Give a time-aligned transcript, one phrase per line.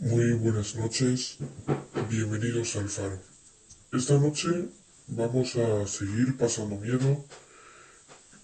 [0.00, 1.38] Muy buenas noches,
[2.08, 3.20] bienvenidos al Faro.
[3.92, 4.68] Esta noche
[5.08, 7.24] vamos a seguir pasando miedo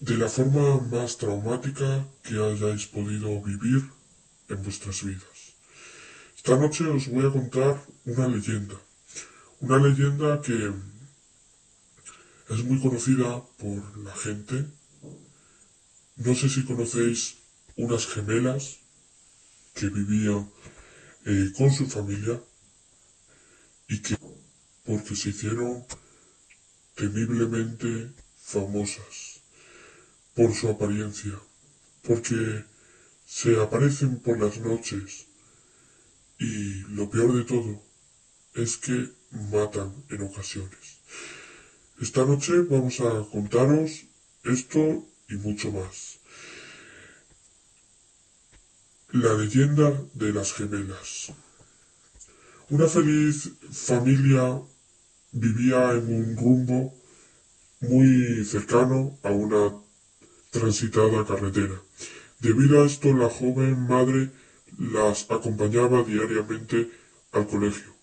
[0.01, 3.89] de la forma más traumática que hayáis podido vivir
[4.49, 5.55] en vuestras vidas.
[6.35, 8.75] Esta noche os voy a contar una leyenda,
[9.61, 10.73] una leyenda que
[12.49, 14.65] es muy conocida por la gente.
[16.17, 17.37] No sé si conocéis
[17.77, 18.79] unas gemelas
[19.73, 20.49] que vivían
[21.25, 22.41] eh, con su familia
[23.87, 24.17] y que
[24.85, 25.83] porque se hicieron
[26.95, 29.41] temiblemente famosas
[30.35, 31.33] por su apariencia,
[32.03, 32.65] porque
[33.25, 35.25] se aparecen por las noches
[36.37, 37.81] y lo peor de todo
[38.53, 39.09] es que
[39.51, 40.99] matan en ocasiones.
[41.99, 44.05] Esta noche vamos a contaros
[44.43, 46.19] esto y mucho más.
[49.15, 51.31] La leyenda de las gemelas.
[52.69, 54.61] Una feliz familia
[55.31, 56.93] vivía en un rumbo
[57.79, 59.73] muy cercano a una
[60.51, 61.81] transitada carretera.
[62.41, 64.31] Debido a esto, la joven madre
[64.77, 66.91] las acompañaba diariamente
[67.31, 67.93] al colegio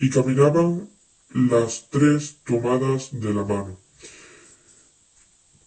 [0.00, 0.90] y caminaban
[1.32, 3.78] las tres tomadas de la mano,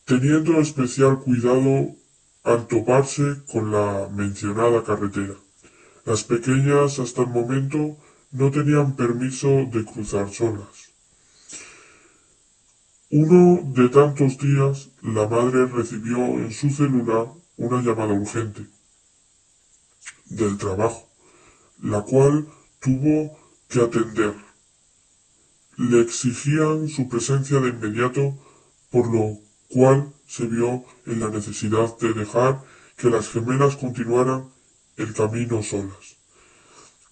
[0.04, 2.01] teniendo especial cuidado
[2.44, 5.36] al toparse con la mencionada carretera.
[6.06, 7.98] Las pequeñas hasta el momento
[8.32, 10.92] no tenían permiso de cruzar solas.
[13.12, 18.66] Uno de tantos días, la madre recibió en su celular una llamada urgente
[20.26, 21.10] del trabajo,
[21.84, 22.48] la cual
[22.80, 24.34] tuvo que atender.
[25.78, 28.38] Le exigían su presencia de inmediato,
[28.90, 29.40] por lo
[29.74, 32.62] cual se vio en la necesidad de dejar
[32.98, 34.52] que las gemelas continuaran
[34.98, 36.18] el camino solas.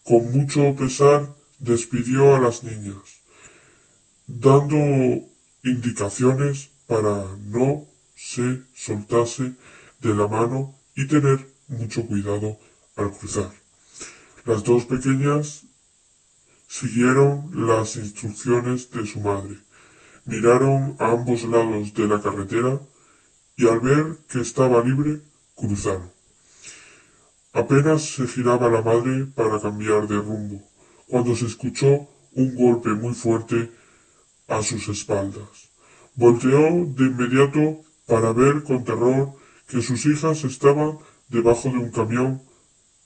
[0.04, 3.22] Con mucho pesar despidió a las niñas,
[4.28, 4.78] dando
[5.64, 7.86] indicaciones para no
[8.16, 9.56] se soltase
[10.02, 12.58] de la mano y tener mucho cuidado
[12.96, 13.52] al cruzar.
[14.46, 15.64] Las dos pequeñas
[16.68, 19.58] siguieron las instrucciones de su madre,
[20.30, 22.80] miraron a ambos lados de la carretera
[23.58, 25.22] y al ver que estaba libre,
[25.56, 26.12] cruzaron.
[27.52, 30.62] Apenas se giraba la madre para cambiar de rumbo,
[31.08, 33.72] cuando se escuchó un golpe muy fuerte
[34.48, 35.70] a sus espaldas.
[36.16, 36.60] Volteó
[36.98, 39.34] de inmediato para ver con terror
[39.68, 42.42] que sus hijas estaban debajo de un camión.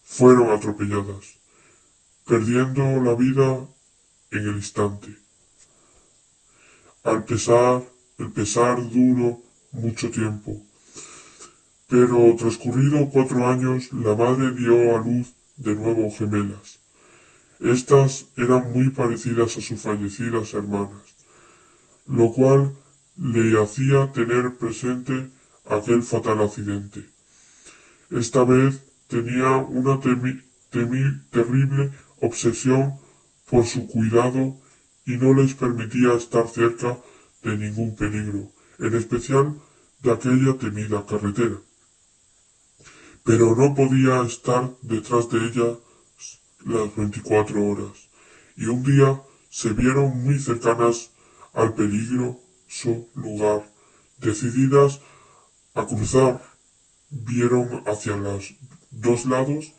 [0.03, 1.39] Fueron atropelladas,
[2.27, 3.65] perdiendo la vida
[4.31, 5.22] en el instante.
[7.03, 7.83] Al pesar,
[8.17, 9.41] el pesar duro
[9.73, 10.61] mucho tiempo.
[11.89, 16.79] Pero transcurrido cuatro años, la madre dio a luz de nuevo gemelas.
[17.59, 21.03] Estas eran muy parecidas a sus fallecidas hermanas,
[22.07, 22.73] lo cual
[23.17, 25.29] le hacía tener presente
[25.65, 27.05] aquel fatal accidente.
[28.11, 31.91] Esta vez tenía una terrible
[32.21, 32.93] obsesión
[33.49, 34.57] por su cuidado
[35.05, 36.97] y no les permitía estar cerca
[37.43, 39.61] de ningún peligro en especial
[40.01, 41.57] de aquella temida carretera.
[43.23, 45.77] Pero no podía estar detrás de ella
[46.65, 48.09] las veinticuatro horas,
[48.55, 51.11] y un día se vieron muy cercanas
[51.53, 53.69] al peligroso lugar,
[54.17, 55.01] decididas
[55.73, 56.41] a cruzar,
[57.09, 58.55] vieron hacia los
[58.91, 59.73] dos lados,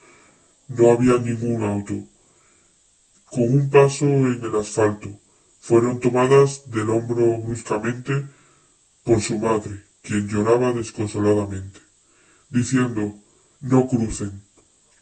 [0.69, 1.95] no había ningún auto.
[3.35, 5.09] Con un paso en el asfalto,
[5.59, 8.29] fueron tomadas del hombro bruscamente
[9.03, 11.81] por su madre, quien lloraba desconsoladamente,
[12.49, 13.19] diciendo
[13.61, 14.41] no crucen,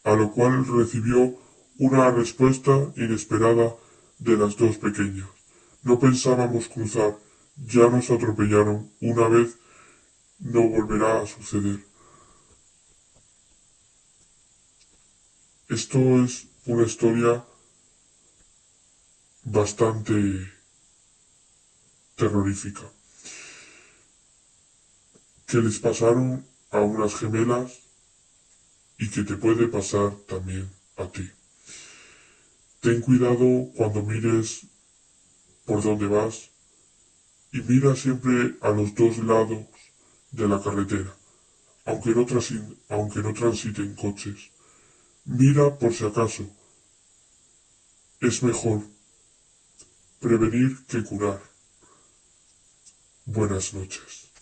[0.03, 1.37] a lo cual recibió
[1.77, 3.75] una respuesta inesperada
[4.17, 5.29] de las dos pequeñas.
[5.83, 7.15] No pensábamos cruzar,
[7.55, 9.59] ya nos atropellaron una vez,
[10.39, 11.85] no volverá a suceder.
[15.69, 17.45] Esto es una historia
[19.43, 20.51] bastante
[22.15, 22.89] terrorífica
[25.45, 27.83] que les pasaron a unas gemelas
[28.97, 31.29] y que te puede pasar también a ti.
[32.79, 34.65] Ten cuidado cuando mires
[35.65, 36.49] por dónde vas
[37.51, 39.67] y mira siempre a los dos lados
[40.31, 41.13] de la carretera,
[41.85, 42.25] aunque no,
[42.89, 44.49] aunque no transiten coches.
[45.25, 46.49] Mira por si acaso.
[48.21, 48.81] Es mejor
[50.23, 51.41] prevenir que curar.
[53.25, 54.32] Buenas noches.